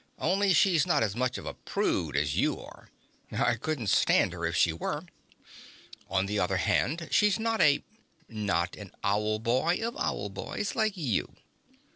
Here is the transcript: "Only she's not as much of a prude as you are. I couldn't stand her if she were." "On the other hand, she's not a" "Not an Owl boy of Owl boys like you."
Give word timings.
"Only 0.17 0.51
she's 0.51 0.87
not 0.87 1.03
as 1.03 1.15
much 1.15 1.37
of 1.37 1.45
a 1.45 1.53
prude 1.53 2.15
as 2.17 2.35
you 2.35 2.59
are. 2.59 2.89
I 3.31 3.53
couldn't 3.53 3.85
stand 3.85 4.33
her 4.33 4.45
if 4.47 4.55
she 4.55 4.73
were." 4.73 5.03
"On 6.09 6.25
the 6.25 6.39
other 6.39 6.57
hand, 6.57 7.07
she's 7.11 7.37
not 7.37 7.61
a" 7.61 7.83
"Not 8.47 8.75
an 8.77 8.93
Owl 9.03 9.37
boy 9.37 9.77
of 9.79 9.95
Owl 9.97 10.29
boys 10.29 10.75
like 10.75 10.97
you." 10.97 11.35